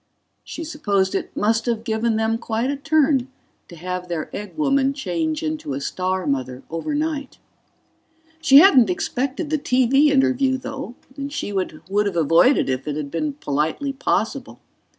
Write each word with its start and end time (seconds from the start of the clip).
She 0.43 0.63
supposed 0.63 1.13
it 1.13 1.37
must 1.37 1.67
have 1.67 1.83
given 1.83 2.15
them 2.15 2.39
quite 2.39 2.71
a 2.71 2.75
turn 2.75 3.27
to 3.67 3.75
have 3.75 4.07
their 4.07 4.35
egg 4.35 4.57
woman 4.57 4.93
change 4.93 5.43
into 5.43 5.75
a 5.75 5.79
star 5.79 6.25
mother 6.25 6.63
overnight. 6.71 7.37
She 8.41 8.57
hadn't 8.57 8.89
expected 8.89 9.51
the 9.51 9.59
TV 9.59 10.07
interview, 10.07 10.57
though, 10.57 10.95
and 11.15 11.31
she 11.31 11.53
would 11.53 11.83
have 12.07 12.17
avoided 12.17 12.67
it 12.67 12.71
if 12.79 12.87
it 12.87 12.95
had 12.95 13.11
been 13.11 13.33
politely 13.33 13.93
possible. 13.93 14.59